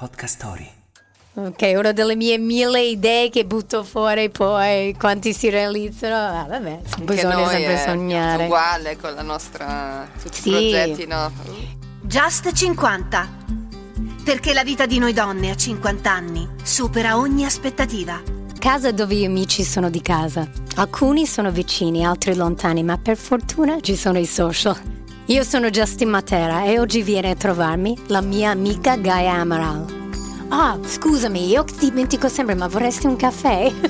[0.00, 0.66] Podcast Story.
[1.34, 6.14] Ok, una delle mie mille idee che butto fuori poi quanti si realizzano.
[6.40, 8.44] Ah, vabbè, bisogna sempre sognare.
[8.44, 10.48] uguale con la nostra tutti Sì.
[10.48, 11.30] i progetti, no?
[12.00, 13.28] Just 50.
[14.24, 18.22] Perché la vita di noi donne a 50 anni supera ogni aspettativa.
[18.58, 20.48] Casa dove gli amici sono di casa.
[20.76, 24.78] Alcuni sono vicini, altri lontani, ma per fortuna ci sono i social.
[25.30, 29.98] Io sono Justin Matera e oggi viene a trovarmi la mia amica Gaia Amaral.
[30.48, 33.70] Ah, scusami, io ti dimentico sempre, ma vorresti un caffè?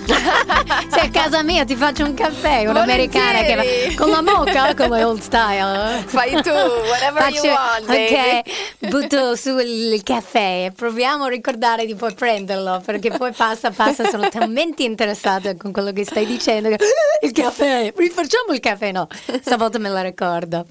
[0.91, 3.63] Sei a casa mia, ti faccio un caffè, un'americana che va
[3.97, 6.03] con la moca, come old style.
[6.05, 7.89] Fai tu, whatever you want.
[7.89, 13.71] Ok, butto su il caffè e proviamo a ricordare di poi prenderlo perché poi passa,
[13.71, 16.69] passa, sono talmente interessata con quello che stai dicendo.
[16.69, 19.07] che, "Ah, Il caffè, rifacciamo il caffè, no,
[19.41, 20.67] stavolta me la ricordo.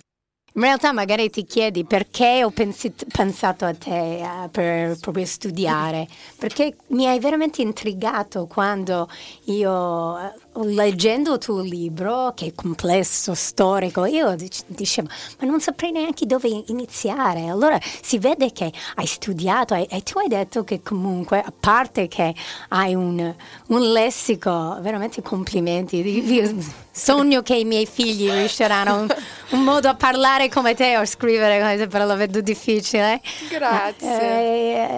[0.60, 6.06] In realtà magari ti chiedi perché ho pensi- pensato a te eh, per proprio studiare,
[6.38, 9.08] perché mi hai veramente intrigato quando
[9.46, 15.08] io, eh, leggendo il tuo libro, che è complesso, storico, io dic- dicevo,
[15.40, 17.48] ma non saprei neanche dove iniziare.
[17.48, 22.08] Allora si vede che hai studiato e, e tu hai detto che comunque, a parte
[22.08, 22.34] che
[22.70, 23.34] hai un,
[23.68, 26.56] un lessico, veramente complimenti, io
[26.92, 29.08] sogno che i miei figli riusciranno un,
[29.52, 33.22] un modo a parlare come te o a scrivere come te, però lo vedo difficile.
[33.50, 34.08] Grazie.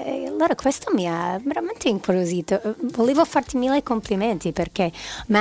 [0.05, 2.55] Eh, allora questo mi ha veramente incuriosito.
[2.55, 4.91] Eh, Volevo farti mille complimenti perché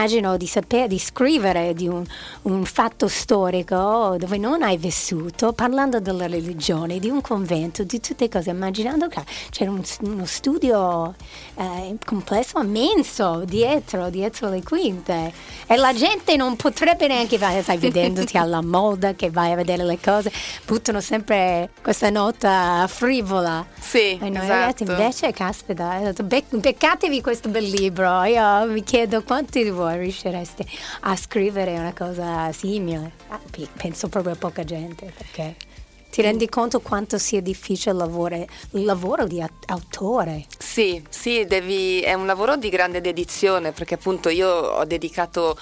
[0.01, 2.03] immagino di sapere, di scrivere di un,
[2.43, 8.27] un fatto storico dove non hai vissuto, parlando della religione, di un convento, di tutte
[8.31, 11.15] cose, immaginando che c'era un- uno studio
[11.57, 15.33] eh, complesso, immenso, dietro, dietro le quinte.
[15.67, 19.99] E la gente non potrebbe neanche, stai vedendoti alla moda, che vai a vedere le
[20.03, 20.33] cose,
[20.67, 23.67] buttano sempre questa nota frivola.
[23.79, 24.49] Sì, E noi esatto.
[24.49, 28.23] ragazzi, invece, caspita, ho detto, "Bec- beccatevi questo bel libro.
[28.23, 30.65] Io mi chiedo quanti di voi riuscireste
[31.01, 33.13] a scrivere una cosa simile.
[33.29, 35.57] Ah, pe- Penso proprio a poca gente, perché
[36.11, 40.45] ti rendi conto quanto sia difficile il lavoro, il lavoro di autore.
[40.59, 45.57] Sì, sì, devi, è un lavoro di grande dedizione perché appunto io ho dedicato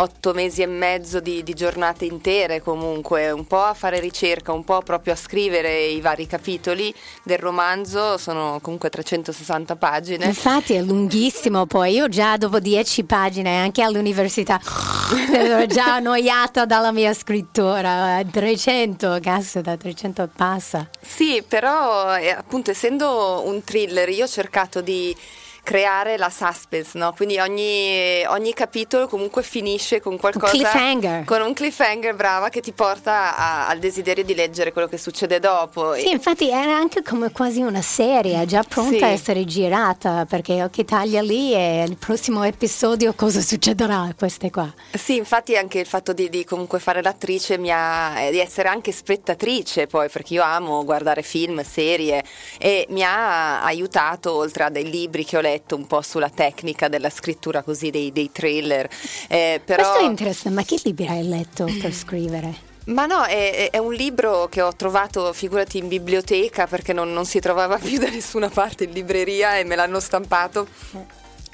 [0.00, 4.64] otto mesi e mezzo di, di giornate intere comunque, un po' a fare ricerca, un
[4.64, 10.24] po' proprio a scrivere i vari capitoli del romanzo, sono comunque 360 pagine.
[10.24, 14.58] Infatti è lunghissimo poi, io già dopo dieci pagine anche all'università
[15.32, 20.88] ero già annoiata dalla mia scrittura, 300, caspita, 300 e passa.
[21.00, 25.14] Sì, però eh, appunto essendo un thriller io ho cercato di
[25.62, 27.12] creare la suspense, no?
[27.14, 31.24] Quindi ogni, ogni capitolo comunque finisce con qualcosa cliffhanger.
[31.24, 35.38] con un cliffhanger brava che ti porta a- al desiderio di leggere quello che succede
[35.38, 35.94] dopo.
[35.94, 39.04] Sì, infatti era anche come quasi una serie già pronta Sì.
[39.04, 44.50] a essere girata, perché ok, taglia lì e il prossimo episodio cosa succederà a queste
[44.50, 44.72] qua.
[44.92, 48.68] Sì, infatti anche il fatto di, di comunque fare l'attrice mi ha, eh, di essere
[48.68, 52.24] anche spettatrice poi, perché io amo guardare film, serie
[52.58, 56.88] e mi ha aiutato oltre a dei libri che ho letto un po' sulla tecnica
[56.88, 58.88] della scrittura così dei, dei thriller.
[59.28, 59.82] Eh, però...
[59.82, 62.68] Questo è interessante, ma che libri hai letto per scrivere?
[62.86, 67.24] Ma no, è, è un libro che ho trovato, figurati, in biblioteca perché non, non
[67.24, 70.66] si trovava più da nessuna parte in libreria e me l'hanno stampato.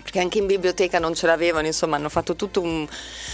[0.06, 2.86] Perché anche in biblioteca non ce l'avevano, insomma, hanno fatto tutto un,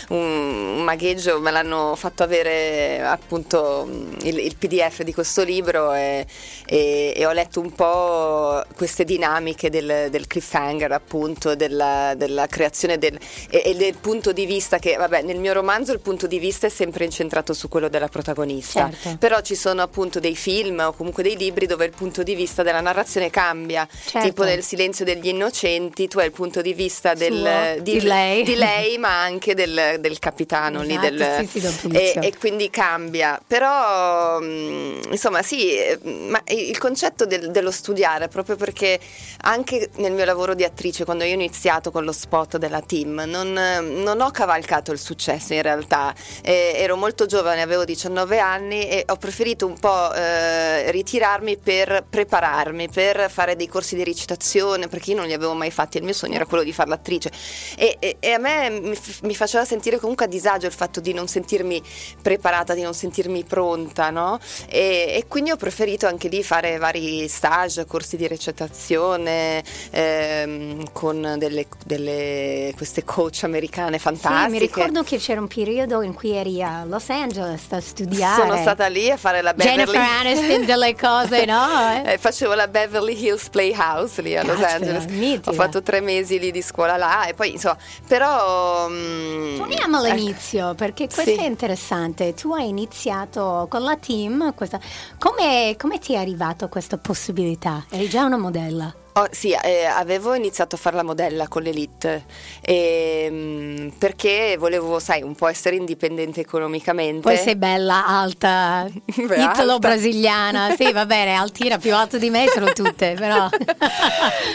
[0.08, 3.86] un magheggio, me l'hanno fatto avere appunto
[4.22, 6.26] il, il PDF di questo libro e,
[6.64, 12.96] e- e ho letto un po' queste dinamiche del, del cliffhanger, appunto, della, della creazione
[12.96, 13.18] del,
[13.50, 16.68] e, e del punto di vista che, vabbè, nel mio romanzo il punto di vista
[16.68, 19.18] è sempre incentrato su quello della protagonista, Certo.
[19.18, 22.62] però ci sono appunto dei film o comunque dei libri dove il punto di vista
[22.62, 24.26] della narrazione cambia, Certo.
[24.26, 27.32] tipo nel silenzio degli innocenti, tu hai il punto di vista del,
[27.74, 28.42] Suo, di lei.
[28.44, 32.70] di lei, ma anche del, del capitano lì, Esatto, del- sì, sì, e, e quindi
[32.70, 33.40] cambia.
[33.46, 38.98] Però, mh, insomma, sì, eh, ma il concetto del- dello studiare, proprio perché
[39.42, 43.24] anche nel mio lavoro di attrice, quando io ho iniziato con lo spot della team,
[43.26, 46.14] non, non ho cavalcato il successo in realtà.
[46.42, 52.04] Eh, ero molto giovane, avevo 19 anni e ho preferito un po' eh, ritirarmi per
[52.08, 55.96] prepararmi, per fare dei corsi di recitazione, perché io non li avevo mai fatti.
[55.98, 57.30] Il mio sogno era quello di fare l'attrice.
[57.76, 61.14] E, e, e a me mi, mi, faceva sentire comunque a disagio il fatto di
[61.14, 61.82] non sentirmi
[62.20, 64.38] preparata, di non sentirmi pronta, no?
[64.68, 71.36] E, e quindi ho preferito anche lì fare vari stage, corsi di recitazione ehm, con
[71.38, 74.44] delle, delle, queste coach americane fantastiche.
[74.44, 78.42] Sì, mi ricordo che c'era un periodo in cui eri a Los Angeles a studiare.
[78.42, 81.60] Sono stata lì a fare la Beverly Jennifer Aniston delle cose, no?
[82.02, 85.40] Eh, facevo la Beverly Hills Playhouse lì a Los Cazzo, Angeles.
[85.46, 88.88] Ho fatto tre mesi lì di scuola là e poi insomma, però...
[88.88, 90.74] Mm, Torniamo all'inizio ecco.
[90.74, 91.36] perché questo sì.
[91.36, 92.34] è interessante.
[92.34, 94.80] Tu hai iniziato con la team, questa...
[95.18, 97.84] come, come ti è arrivato questa possibilità?
[97.88, 98.92] Eri già una modella?
[99.14, 102.24] Oh, sì, eh, avevo iniziato a fare la modella con l'Elite
[102.62, 107.20] ehm, perché volevo, sai, un po' essere indipendente economicamente.
[107.20, 113.14] Poi sei bella, alta, italo-brasiliana, sì va bene, altina più alta di me sono tutte,
[113.18, 113.50] però.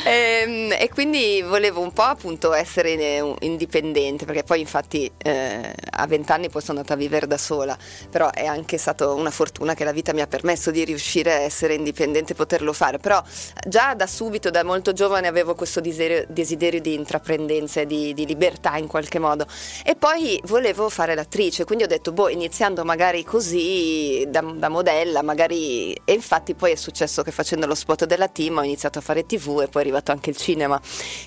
[0.03, 6.07] e, ehm, e, quindi volevo un po' appunto essere indipendente perché poi infatti eh, a
[6.07, 7.77] vent'anni poi sono andata a vivere da sola,
[8.09, 11.39] però è anche stata una fortuna che la vita mi ha permesso di riuscire a
[11.41, 13.21] essere indipendente e poterlo fare, però
[13.67, 18.13] già da subito subito da molto giovane avevo questo desiderio, desiderio di intraprendenza e di,
[18.13, 19.45] di, libertà in qualche modo.
[19.83, 25.21] E poi volevo fare l'attrice quindi ho detto boh iniziando magari così da, da modella
[25.21, 29.01] magari e infatti poi è successo che facendo lo spot della team ho iniziato a
[29.01, 30.79] fare tv e poi è arrivato anche il cinema.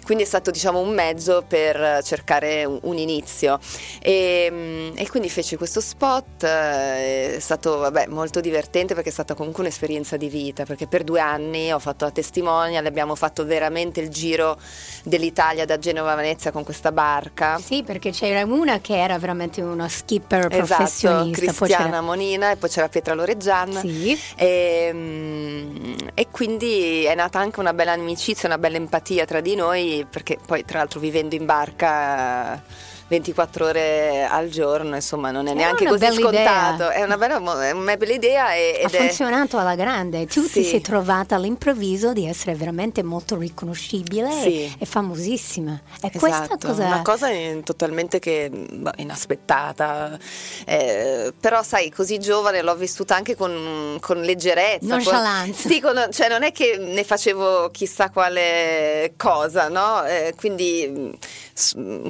[0.05, 3.59] Quindi è stato diciamo un mezzo per cercare un, un inizio.
[4.01, 9.63] E, e, quindi feci questo spot è stato vabbè, molto divertente perché è stata comunque
[9.63, 14.01] un'esperienza di vita perché per due anni ho fatto la testimonial abbiamo abbiamo fatto veramente
[14.01, 14.59] il giro
[15.03, 17.59] dell'Italia da Genova a Venezia con questa barca.
[17.59, 21.53] Sì, perché c'era una che era veramente una skipper esatto, professionista.
[21.53, 23.79] Cristiana Monina e poi c'era Pietra Loreggian.
[23.81, 24.19] Sì.
[24.37, 29.55] E, mm, e quindi è nata anche una bella amicizia, una bella empatia tra di
[29.55, 32.63] noi, perché poi tra l'altro vivendo in barca
[33.11, 36.93] 24 ore al giorno, insomma non è, è neanche così scontato, idea.
[36.93, 38.55] è una bella, è una bella idea.
[38.55, 40.61] E, ha funzionato alla grande, tu sì.
[40.61, 44.63] ti sei trovata all'improvviso di essere veramente molto riconoscibile sì.
[44.63, 45.73] e, e, famosissima.
[46.01, 46.19] E esatto.
[46.21, 46.87] questa cosa...
[46.87, 47.27] Una cosa
[47.65, 50.17] totalmente che, boh, inaspettata,
[50.65, 54.87] eh, però sai, così giovane l'ho vissuta anche con, con leggerezza.
[54.87, 55.63] Nonchalance.
[55.63, 60.05] Con, sì, con, cioè non è che ne facevo chissà quale cosa, no?
[60.05, 61.19] Eh, quindi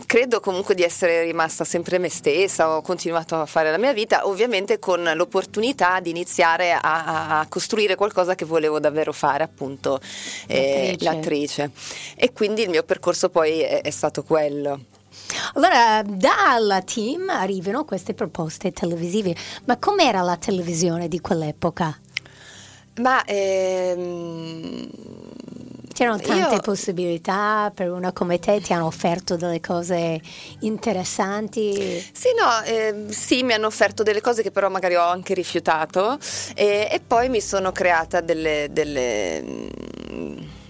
[0.06, 4.27] credo comunque di essere rimasta sempre me stessa, ho continuato a fare la mia vita,
[4.27, 10.01] ovviamente con l'opportunità di iniziare a, a costruire qualcosa che volevo davvero fare, appunto
[10.47, 11.05] eh, l'attrice.
[11.05, 11.71] l'attrice.
[12.17, 14.81] E quindi il mio percorso poi è, è stato quello.
[15.55, 19.35] Allora, dalla team arrivano queste proposte televisive,
[19.65, 21.99] ma com'era la televisione di quell'epoca?
[22.97, 24.89] Ma ehm,
[26.00, 26.61] C'erano tante Io...
[26.61, 30.19] possibilità per una come te, ti hanno offerto delle cose
[30.61, 31.75] interessanti?
[32.11, 36.19] Sì, no, eh, sì, mi hanno offerto delle cose che però magari ho anche rifiutato
[36.55, 39.44] e, e poi mi sono creata delle, delle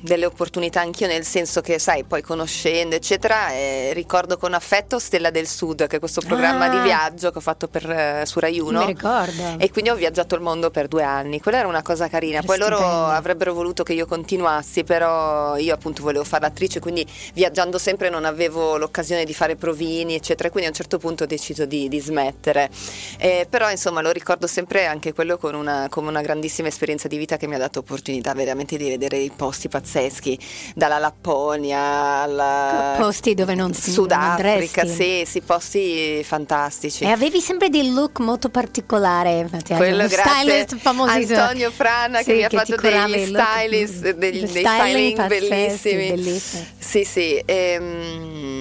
[0.01, 5.31] delle opportunità anch'io, nel senso che, sai, poi conoscendo, eccetera, eh, ricordo con affetto Stella
[5.31, 6.69] del Sud, che è questo programma ah.
[6.69, 8.81] di viaggio che ho fatto per, uh, su Rai 1.
[8.81, 9.57] Mi ricordo.
[9.59, 11.41] E quindi ho viaggiato il mondo per due anni.
[11.41, 12.41] Quella era una cosa carina.
[12.43, 17.79] Poi loro avrebbero voluto che io continuassi, però io appunto volevo fare l'attrice, quindi viaggiando
[17.79, 20.49] sempre non avevo l'occasione di fare provini, eccetera.
[20.49, 22.71] Quindi a un certo punto ho deciso di, di smettere.
[23.19, 27.19] Eh, però insomma lo ricordo sempre anche quello con una, come una grandissima esperienza di
[27.19, 30.39] vita che mi ha dato opportunità veramente di vedere i posti pazzeschi pazzeschi,
[30.75, 31.79] dalla Lapponia
[32.23, 37.05] alla posti dove non si Sudafrica, sì, sì, posti fantastici.
[37.05, 42.35] E avevi sempre dei look molto particolari, infatti, quello stylist famosissimo Antonio Frana sì, che
[42.35, 46.09] mi ha fatto degli stylist, degli, dei styling bellissimi.
[46.09, 46.67] bellissimi.
[46.79, 47.43] Sì, sì.
[47.45, 48.60] Ehm,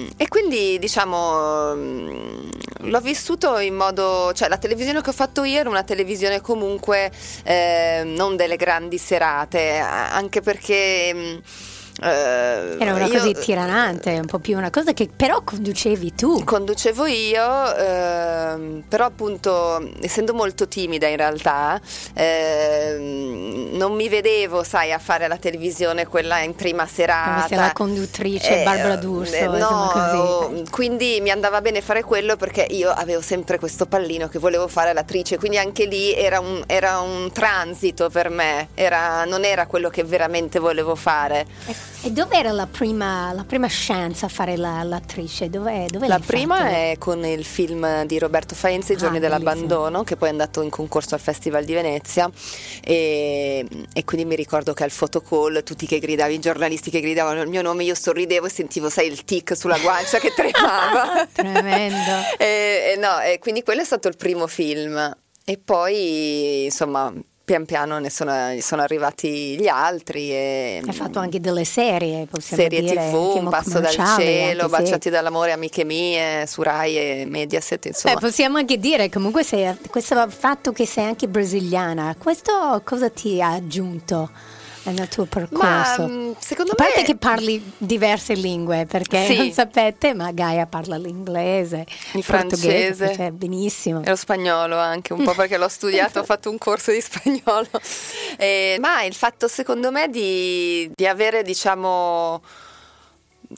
[0.50, 5.84] quindi diciamo l'ho vissuto in modo, cioè la televisione che ho fatto io era una
[5.84, 7.12] televisione comunque
[7.44, 11.42] eh, non delle grandi serate, anche perché Ehm,
[12.02, 16.42] eh, Era una cosa tiranante, un po' più una cosa che però conducevi tu.
[16.44, 21.80] Conducevo io, eh, però appunto essendo molto timida in realtà,
[22.14, 27.46] eh, non mi vedevo, sai, a fare la televisione quella in prima serata.
[27.48, 29.34] Come la conduttrice Barbara D'Urso.
[29.34, 34.38] Eh, no, quindi mi andava bene fare quello perché io avevo sempre questo pallino che
[34.38, 39.44] volevo fare l'attrice, quindi anche lì era un, era un transito per me, era, non
[39.44, 41.46] era quello che veramente volevo fare.
[41.66, 45.50] E E dov'era la prima, la prima chance a fare la, l'attrice?
[45.50, 46.70] Dov'è, dov'è la prima fatto?
[46.70, 50.62] è con il film di Roberto Faenzi, I giorni ah, dell'abbandono, che poi è andato
[50.62, 52.30] in concorso al Festival di Venezia
[52.82, 57.42] e, e, quindi mi ricordo che al photocall tutti che gridavi, i giornalisti che gridavano
[57.42, 61.28] il mio nome, io sorridevo e sentivo, sai, il tic sulla guancia che tremava.
[61.30, 62.12] Tremendo.
[62.38, 65.14] e, e no, e quindi quello è stato il primo film.
[65.44, 67.12] E poi, insomma,
[67.50, 70.30] pian piano ne sono, sono arrivati gli altri.
[70.30, 73.10] E, Hai fatto anche delle serie, possiamo serie dire.
[73.10, 75.10] TV, Un passo dal cielo, Baciati sì.
[75.10, 78.14] dall'amore, amiche mie, su Rai e Mediaset, insomma.
[78.14, 83.42] Beh, possiamo anche dire, comunque, sei, questo fatto che sei anche brasiliana, questo cosa ti
[83.42, 84.30] ha aggiunto?
[84.84, 85.62] Nel tuo percorso?
[85.62, 87.04] Ma, mm, secondo a parte me...
[87.04, 89.36] che parli diverse lingue, perché sì.
[89.36, 94.02] non sapete, ma Gaia parla l'inglese, il francese, cioè, benissimo.
[94.02, 97.68] E lo spagnolo anche, un po' perché l'ho studiato, ho fatto un corso di spagnolo.
[98.36, 102.40] E, ma il fatto secondo me di, di avere, diciamo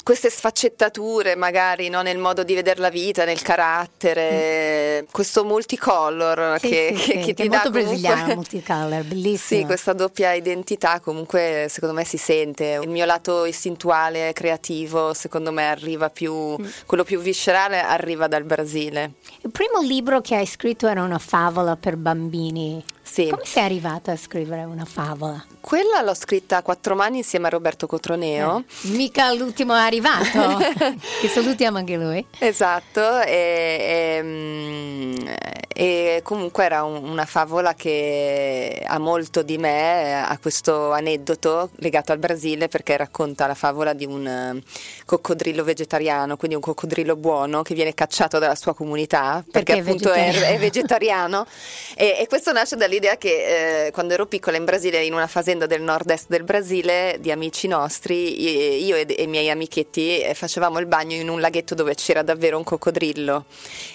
[0.03, 2.01] queste sfaccettature magari no?
[2.01, 5.07] nel modo di vedere la vita, nel carattere, mm.
[5.11, 8.01] questo multicolor sì, che, sì, che, sì, che ti è dà molto comunque...
[8.01, 9.61] brasiliano, multicolor, bellissimo.
[9.61, 12.81] Sì, questa doppia identità comunque secondo me si sente.
[12.83, 16.67] Il mio lato istintuale, creativo, secondo me arriva più, mm.
[16.87, 19.13] quello più viscerale arriva dal Brasile.
[19.43, 22.83] Il primo libro che hai scritto era una favola per bambini.
[23.03, 23.29] Sì.
[23.29, 25.45] Come sei arrivata a scrivere una favola?
[25.61, 28.65] Quella l'ho scritta a quattro mani insieme a Roberto Cotroneo.
[28.85, 30.59] Eh, mica l'ultimo arrivato,
[31.21, 32.25] che salutiamo anche lui.
[32.39, 35.27] Esatto, e, e, mm,
[35.75, 42.13] e comunque era un, una favola che ha molto di me, ha questo aneddoto legato
[42.13, 44.63] al Brasile perché racconta la favola di un eh,
[45.05, 50.13] coccodrillo vegetariano, quindi un coccodrillo buono che viene cacciato dalla sua comunità perché, perché appunto
[50.13, 51.47] è vegetariano, è, è vegetariano.
[51.97, 55.67] e, e, questo nasce dall'idea che eh, quando ero piccola in Brasile, in una fazenda
[55.67, 60.79] del nord-est del Brasile, di amici nostri, io e, e i miei amichetti eh, facevamo
[60.79, 63.45] il bagno in un laghetto dove c'era davvero un coccodrillo,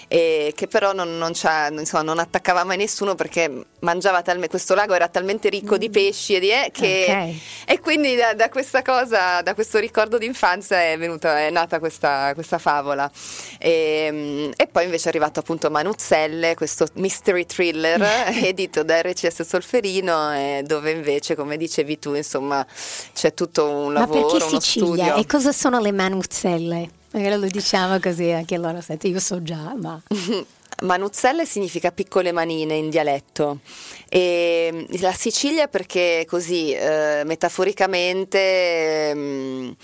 [0.08, 1.34] che però non, non,
[1.68, 5.92] insomma, non, attaccava mai nessuno perché mangiava talmente, questo lago era talmente ricco di mm.
[5.92, 7.04] pesci e di eh, che...
[7.08, 7.40] Okay.
[7.66, 12.32] E quindi da, da, questa cosa, da questo ricordo d'infanzia è, venuta, è nata questa,
[12.34, 13.10] questa favola.
[13.58, 18.00] E, e, poi invece è arrivato appunto Manuzzelle, questo mystery thriller
[18.42, 22.66] edito da RCS Solferino, eh, dove invece, come dicevi tu, insomma,
[23.14, 24.86] c'è tutto un lavoro, Ma perché uno Sicilia?
[24.86, 25.14] studio.
[25.16, 26.90] E cosa sono le Manuzzelle?
[27.10, 30.00] Magari lo diciamo così anche loro, senti, io so già, ma...
[30.82, 33.60] Manuzzelle significa piccole manine in dialetto.
[34.08, 39.76] E la Sicilia perché così eh, metaforicamente eh,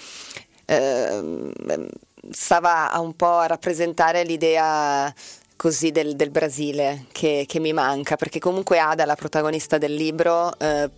[0.67, 1.89] eh,
[2.31, 5.13] stava un po' a rappresentare l'idea
[5.57, 10.53] così del, del Brasile che, che, mi manca perché comunque Ada, la protagonista del libro,
[10.59, 10.91] eh,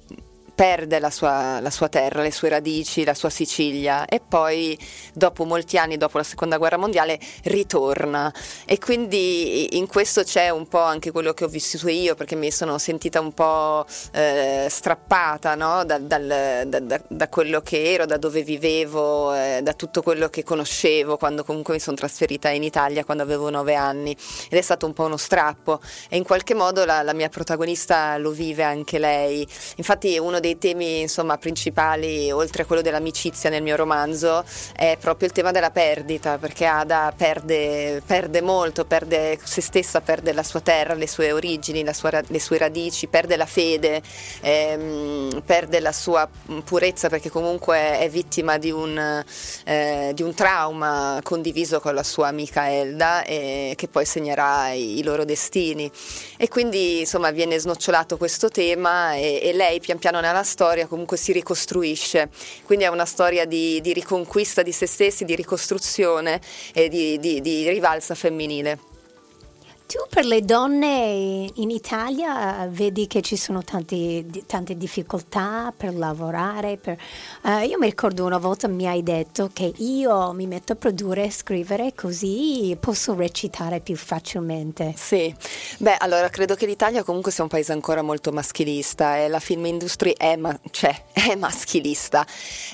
[0.57, 4.77] perde la sua, la sua, terra, le sue radici, la sua Sicilia e poi
[5.13, 8.33] dopo molti anni, dopo la seconda guerra mondiale, ritorna
[8.65, 12.51] e quindi in questo c'è un po' anche quello che ho vissuto io perché mi
[12.51, 15.85] sono sentita un po' eh, strappata no?
[15.85, 20.29] da, dal, da, da, da, quello che ero, da dove vivevo, eh, da tutto quello
[20.29, 24.17] che conoscevo quando comunque mi sono trasferita in Italia quando avevo nove anni
[24.49, 28.17] ed è stato un po' uno strappo e in qualche modo la, la mia protagonista
[28.17, 29.47] lo vive anche lei.
[29.77, 34.97] Infatti uno dei dei temi insomma, principali, oltre a quello dell'amicizia nel mio romanzo, è
[35.01, 40.45] proprio il tema della perdita, perché Ada perde, perde molto, perde se stessa, perde la
[40.45, 44.01] sua terra, le sue origini, sua, le sue radici, perde la fede,
[44.41, 46.29] ehm, perde la sua
[46.65, 49.25] purezza perché comunque è vittima di un,
[49.65, 54.99] eh, di un trauma condiviso con la sua amica Elda e che poi segnerà i,
[54.99, 55.91] i loro destini.
[56.37, 60.87] E quindi insomma viene snocciolato questo tema e, e lei pian piano nella la storia
[60.87, 62.29] comunque si ricostruisce,
[62.65, 66.41] quindi è una storia di, di riconquista di se stessi, di ricostruzione
[66.73, 68.96] e di, di, di rivalsa femminile.
[69.87, 76.77] Tu per le donne in Italia vedi che ci sono tanti, tante difficoltà per lavorare.
[76.77, 76.99] Per,
[77.43, 81.27] uh, io mi ricordo una volta mi hai detto che io mi metto a produrre
[81.27, 84.93] e scrivere così posso recitare più facilmente.
[84.97, 85.33] Sì,
[85.79, 89.67] beh allora credo che l'Italia comunque sia un paese ancora molto maschilista e la film
[89.67, 92.27] industry è, ma- cioè, è maschilista.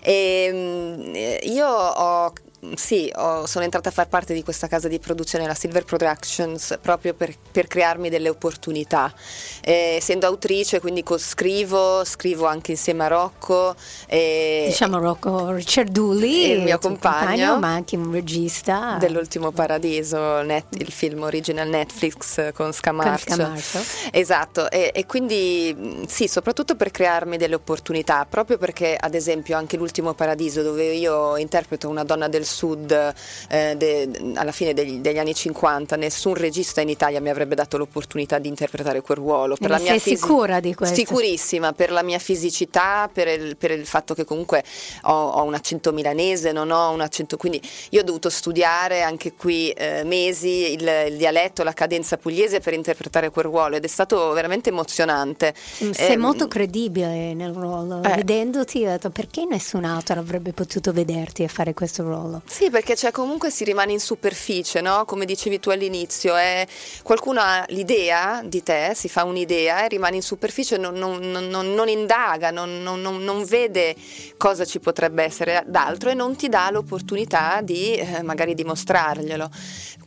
[0.02, 2.32] E, ehm, io ho
[2.74, 6.78] sì, ho, sono entrata a far parte di questa casa di produzione, la Silver Productions,
[6.80, 9.12] proprio per, per crearmi delle opportunità.
[9.60, 13.74] Eh, essendo autrice, quindi scrivo, scrivo anche insieme a Rocco.
[14.06, 18.96] Eh, diciamo Rocco Ricciardulli, il mio compagno, compagno, ma anche un regista.
[18.98, 23.24] Dell'Ultimo Paradiso, net, il film original Netflix con Scamarcio.
[23.26, 23.80] Con Scamarcio.
[24.12, 29.76] Esatto, e, e quindi sì, soprattutto per crearmi delle opportunità, proprio perché ad esempio anche
[29.76, 33.14] l'Ultimo Paradiso, dove io interpreto una donna del sud
[33.48, 37.78] eh, de, alla fine degli, degli, anni 50, nessun regista in Italia mi avrebbe dato
[37.78, 39.56] l'opportunità di interpretare quel ruolo.
[39.56, 40.94] Per la mia sei fisi- sicura di questo?
[40.94, 44.62] Sicurissima, per la mia fisicità, per il, per il fatto che comunque
[45.02, 49.32] ho, ho, un accento milanese, non ho un accento, quindi io ho dovuto studiare anche
[49.34, 53.88] qui eh, mesi il, il, dialetto, la cadenza pugliese per interpretare quel ruolo ed è
[53.88, 55.54] stato veramente emozionante.
[55.56, 58.14] Sei eh, molto credibile nel ruolo, eh.
[58.14, 62.41] vedendoti ho detto perché nessun altro avrebbe potuto vederti e fare questo ruolo?
[62.44, 65.04] Sì, perché cioè, comunque si rimane in superficie, no?
[65.06, 66.66] come dicevi tu all'inizio, è,
[67.02, 71.72] qualcuno ha l'idea di te, si fa un'idea e rimane in superficie, non, non, non,
[71.72, 73.96] non indaga, non, vede
[74.36, 79.50] cosa ci potrebbe essere d'altro e non ti dà l'opportunità di eh, magari dimostrarglielo.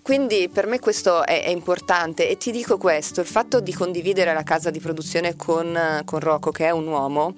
[0.02, 4.34] Quindi per me questo è, è, importante e ti dico questo, il fatto di condividere
[4.34, 7.34] la casa di produzione con, con Rocco, che è un uomo,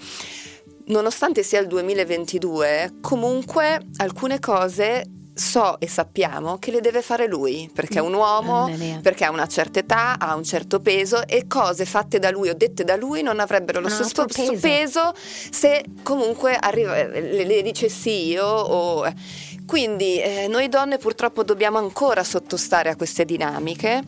[0.87, 5.05] nonostante sia il 2022, comunque alcune cose
[5.37, 8.69] so e sappiamo che le deve fare lui, perché è un uomo,
[9.01, 12.55] perché ha una certa età, ha un certo peso e cose fatte da lui o
[12.55, 14.59] dette da lui non avrebbero lo stesso peso.
[14.59, 15.13] peso.
[15.15, 19.13] se comunque arriva, le, le dicessi io o...
[19.67, 24.01] Quindi eh, noi donne purtroppo dobbiamo ancora sottostare a queste dinamiche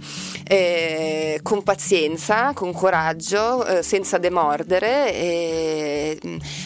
[0.48, 5.14] eh, con pazienza, con coraggio, eh, senza demordere,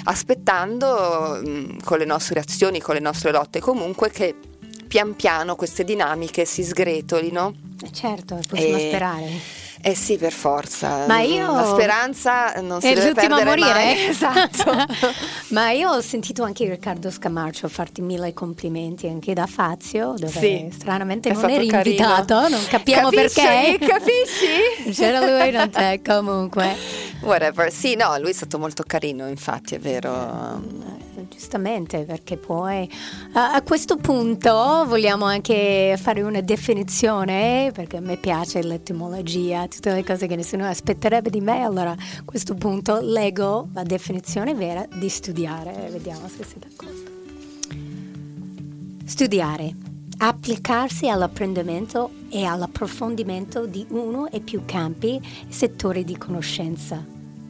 [0.06, 4.36] aspettando mh, con le nostre azioni, con le nostre lotte comunque che
[4.88, 7.54] pian piano queste dinamiche si sgretolino.
[7.92, 8.88] Certo, possiamo e...
[8.88, 9.63] sperare.
[9.86, 11.06] Eh sì, per forza.
[11.08, 11.52] Ma io...
[11.52, 13.74] La speranza non si è deve perdere a morire.
[13.74, 14.06] Mai.
[14.06, 14.72] Esatto.
[15.52, 20.70] Ma io ho sentito anche Riccardo Scamarcio farti mille complimenti anche da Fazio, dove sì.
[20.72, 21.98] stranamente è non eri carino.
[21.98, 23.42] invitato, non capiamo Capisci?
[23.42, 23.86] perché.
[23.86, 24.92] Capisci?
[24.96, 26.78] C'era lui, non te, comunque.
[27.20, 27.70] Whatever.
[27.70, 30.62] Sì, no, lui è stato molto carino, infatti, è vero.
[31.30, 32.90] Giustamente, perché poi
[33.34, 40.04] a questo punto vogliamo anche fare una definizione, perché a me piace l'etimologia, tutte le
[40.04, 45.10] cose che nessuno aspetterebbe di me, allora a questo punto leggo la definizione vera di
[45.10, 47.12] studiare, vediamo se siete d'accordo.
[49.06, 49.76] Studiare,
[50.18, 57.04] applicarsi all'apprendimento e all'approfondimento di uno e più campi e settori di conoscenza,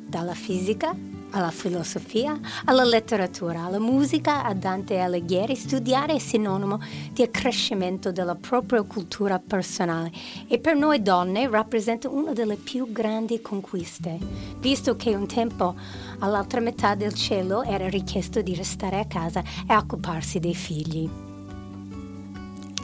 [0.08, 0.96] dalla fisica
[1.34, 6.80] alla filosofia, alla letteratura, alla musica, a Dante Alighieri, studiare è sinonimo
[7.12, 10.12] di accrescimento della propria cultura personale
[10.48, 14.18] e per noi donne rappresenta una delle più grandi conquiste,
[14.60, 15.76] visto che un tempo
[16.20, 21.10] all'altra metà del cielo era richiesto di restare a casa e occuparsi dei figli.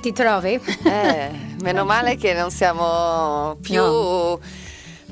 [0.02, 0.60] Ti trovi?
[0.84, 1.30] Eh,
[1.62, 3.82] meno male che non siamo più...
[3.82, 4.40] No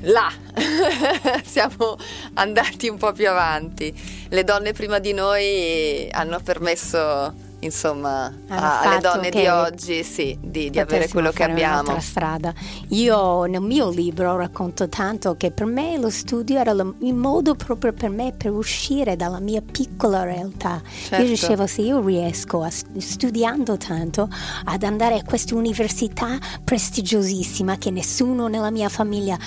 [0.01, 0.31] là
[1.43, 1.97] siamo
[2.33, 3.93] andati un po' più avanti.
[4.29, 10.69] Le donne prima di noi hanno permesso insomma a, alle donne di oggi sì, di,
[10.69, 11.99] di avere quello che abbiamo.
[11.99, 12.53] strada.
[12.89, 17.93] Io nel mio libro racconto tanto che per me lo studio era il modo proprio
[17.93, 20.81] per me per uscire dalla mia piccola realtà.
[20.85, 21.23] Certo.
[21.23, 24.29] Io dicevo se io riesco a, studiando tanto
[24.65, 29.37] ad andare a questa università prestigiosissima che nessuno nella mia famiglia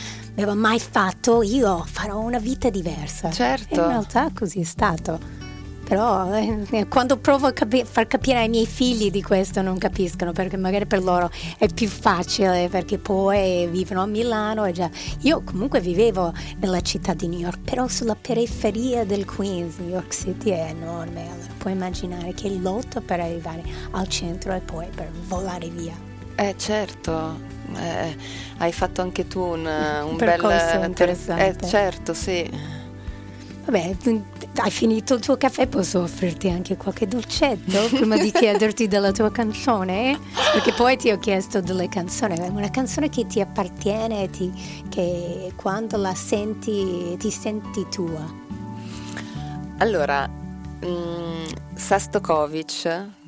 [0.42, 3.30] aveva mai fatto, io farò una vita diversa.
[3.30, 3.74] Certo.
[3.74, 5.48] E in realtà così è stato.
[5.90, 10.30] Però eh, quando provo a capi- far capire ai miei figli di questo non capiscono
[10.30, 14.88] perché magari per loro è più facile perché poi vivono a Milano e già.
[15.22, 20.14] Io comunque vivevo nella città di New York però sulla periferia del Queens New York
[20.14, 21.22] City è enorme.
[21.22, 25.94] Allora puoi immaginare che lotta per arrivare al centro e poi per volare via.
[26.36, 28.16] Eh certo eh,
[28.58, 32.78] hai fatto anche tu un, un percorso bel interessante eh, certo sì
[33.70, 33.94] Vabbè,
[34.56, 39.30] hai finito il tuo caffè, posso offrirti anche qualche dolcetto prima di chiederti della tua
[39.30, 40.18] canzone?
[40.52, 44.50] Perché poi ti ho chiesto delle canzoni, una canzone che ti appartiene, ti,
[44.88, 48.26] che quando la senti ti senti tua.
[49.78, 50.28] Allora,
[50.84, 53.19] mm, Sastokovic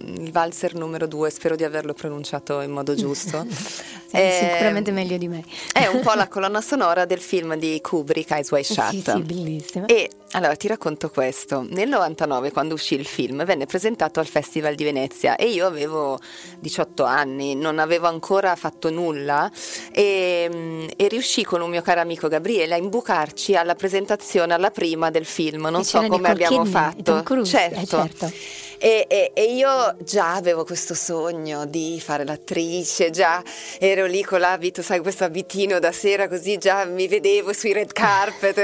[0.00, 3.46] il valzer numero due, spero di averlo pronunciato in modo giusto.
[3.48, 5.42] sì, è, sicuramente meglio di me.
[5.72, 8.90] È un po' la colonna sonora del film di Kubrick, Eyes Wide Shut.
[8.90, 9.86] Sì, sì, bellissimo.
[9.86, 11.66] E allora ti racconto questo.
[11.70, 16.18] Nel 99, quando uscì il film, venne presentato al Festival di Venezia e io avevo
[16.60, 19.50] 18 anni, non avevo ancora fatto nulla
[19.92, 25.10] e, e riuscì con un mio caro amico Gabriele a imbucarci alla presentazione, alla prima
[25.10, 25.62] del film.
[25.62, 27.02] Non E so come abbiamo Kidman fatto.
[27.02, 28.32] Tom Cruise, eh, certo.
[28.82, 33.42] E, e- e io già avevo questo sogno di fare l'attrice, già
[33.78, 37.92] ero lì con l'abito, sai, questo abitino da sera così, già mi vedevo sui red
[37.92, 38.58] carpet,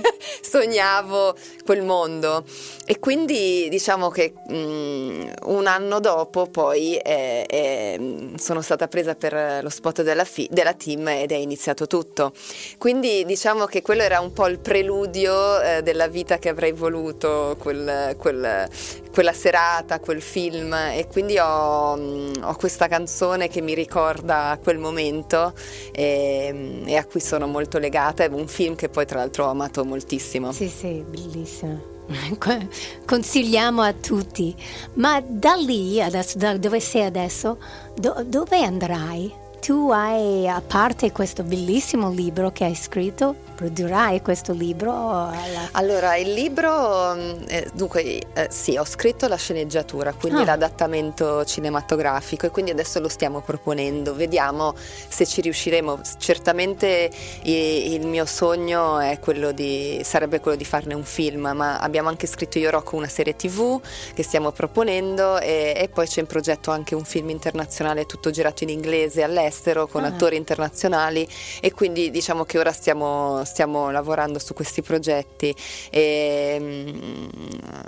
[0.40, 2.44] sognavo quel mondo.
[2.86, 9.62] E quindi diciamo che mm, un anno dopo poi eh, eh, sono stata presa per
[9.62, 12.32] lo spot della, fi- della team ed è iniziato tutto.
[12.78, 17.54] Quindi diciamo che quello era un po' il preludio eh, della vita che avrei voluto,
[17.58, 18.66] quel- quel-
[19.12, 19.56] quella serata,
[20.00, 25.52] quel film e quindi ho, mm, ho questa canzone che mi ricorda quel momento
[25.92, 29.50] e, e a cui sono molto legata, è un film che poi tra l'altro ho
[29.50, 30.52] amato moltissimo.
[30.52, 31.96] Sì, sì, bellissimo.
[33.04, 34.54] Consigliamo a tutti.
[34.94, 37.58] Ma da lì, adesso, da dove sei adesso,
[37.94, 39.46] do- dove andrai?
[39.60, 44.92] Tu hai, a parte questo bellissimo libro che hai scritto, produrrai questo libro?
[44.92, 50.44] alla- Allora, il libro, mm, eh, dunque, eh, sì, ho scritto la sceneggiatura, quindi Ah.
[50.44, 54.74] l'adattamento cinematografico e quindi adesso lo stiamo proponendo, vediamo
[55.08, 56.00] se ci riusciremo.
[56.18, 57.10] Certamente
[57.42, 62.08] i- il mio sogno è quello di, sarebbe quello di farne un film, ma abbiamo
[62.08, 63.80] anche scritto io Rocco una serie tv
[64.14, 68.62] che stiamo proponendo e, e poi c'è in progetto anche un film internazionale tutto girato
[68.62, 69.46] in inglese all'estero
[69.88, 70.08] con Ah.
[70.08, 71.26] attori internazionali
[71.60, 75.54] e quindi diciamo che ora stiamo, stiamo lavorando su questi progetti
[75.90, 77.28] e mm,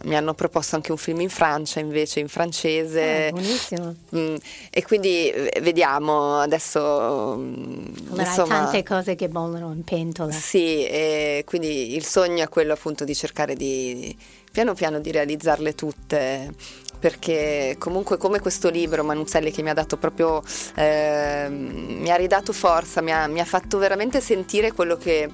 [0.04, 3.94] mi hanno proposto anche un film in Francia invece in francese Ah, buonissimo.
[4.16, 4.34] Mm,
[4.70, 10.32] e quindi eh, vediamo adesso mm, Allora insomma tante cose che bollono in pentola.
[10.32, 14.16] sì e quindi il sogno è quello appunto di cercare di
[14.52, 16.52] piano piano di realizzarle tutte
[16.98, 20.42] perché comunque come questo libro Manuzzelli che mi ha dato proprio
[20.74, 25.28] ehm, mi ha ridato forza mi ha, mi ha fatto veramente sentire quello che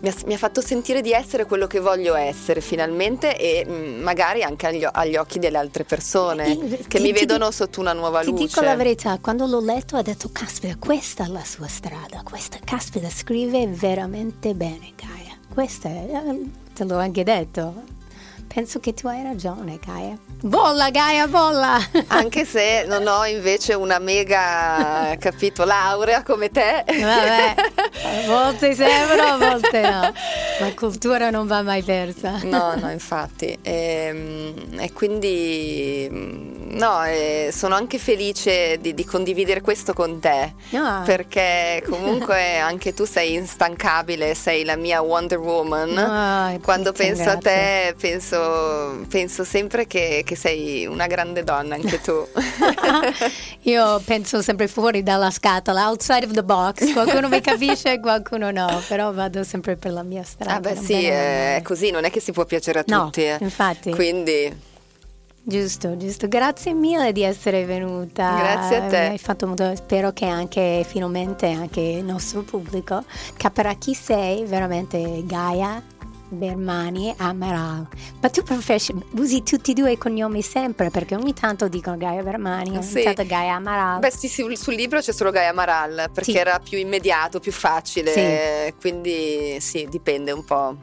[0.00, 4.02] mi ha, mi ha fatto sentire di essere quello che voglio essere finalmente e mm,
[4.02, 7.54] magari anche agli, agli occhi delle altre persone Eh, che ti- mi ti vedono di-
[7.54, 8.44] sotto una nuova Ti luce.
[8.46, 12.58] dico la verità, quando l'ho letto ho detto, caspita, questa è la sua strada, questa,
[12.62, 15.38] caspita, scrive veramente bene Gaia.
[15.52, 16.40] Questa è, eh,
[16.74, 17.92] te l'ho anche detto.
[18.46, 20.16] Penso che tu hai ragione, Gaia.
[20.40, 21.78] Bolla, Gaia, bolla!
[22.08, 26.84] Anche se non ho invece una mega, capito, laurea come te.
[26.86, 30.12] Vabbè, a volte sembra, a volte no.
[30.60, 32.40] La cultura non va mai persa.
[32.44, 33.58] No, no, infatti.
[33.60, 40.54] E, e quindi no, e sono anche felice di, di condividere questo con te.
[40.70, 41.02] No.
[41.04, 45.98] Perché comunque anche tu sei instancabile, sei la mia Wonder Woman.
[45.98, 47.94] Ah, Quando grazie, penso a te, grazie.
[48.00, 52.26] penso, penso sempre che, che sei una grande donna, anche tu.
[53.62, 56.92] Io penso sempre fuori dalla scatola, outside of the box.
[56.92, 60.43] Qualcuno mi capisce qualcuno no, però vado sempre per la mia strada.
[60.50, 61.08] Ah beh sì, bene,
[61.48, 63.22] non è così, non è che si può piacere a No, tutti.
[63.24, 63.36] eh.
[63.40, 63.90] infatti.
[63.90, 64.72] Quindi
[65.46, 66.26] Giusto, giusto.
[66.26, 68.34] Grazie mille di essere venuta.
[68.34, 68.98] Grazie a te.
[69.00, 73.04] Mi hai fatto molto, spero che anche finalmente anche il nostro pubblico
[73.36, 75.82] capirà chi sei, veramente Gaia
[76.34, 77.86] Bermani Amaral.
[78.20, 82.22] Ma tu preferisci, usi tutti e due i cognomi sempre perché ogni tanto dicono Gaia
[82.22, 83.02] Bermani, ogni Sì.
[83.02, 83.98] tanto Gaia Amaral.
[84.00, 86.36] Beh, sì, sì, sul libro c'è solo Gaia Amaral perché Sì.
[86.36, 90.76] era più immediato, più facile, quindi sì, dipende un po'.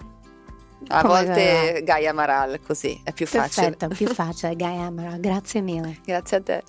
[0.88, 1.80] A Come volte va?
[1.82, 3.70] Gaia Amaral, così è più facile.
[3.76, 5.20] Perfetto, più facile, Gaia Amaral.
[5.20, 6.00] Grazie mille.
[6.04, 6.64] Grazie a te.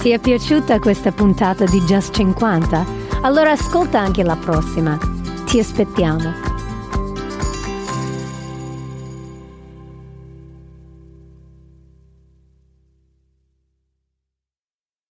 [0.00, 2.86] Ti è piaciuta questa puntata di Just 50?
[3.22, 4.96] Allora ascolta anche la prossima.
[5.46, 6.55] Ti aspettiamo.